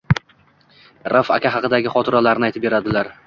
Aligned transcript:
Rauf 1.13 1.29
aka 1.37 1.53
xaqidagi 1.57 1.93
xotiralarini 1.97 2.49
aytib 2.51 2.67
beradilar. 2.69 3.13